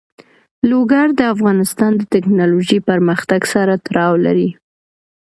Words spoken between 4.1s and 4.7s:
لري.